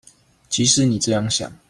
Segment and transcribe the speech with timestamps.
[0.49, 1.53] 即使你這樣想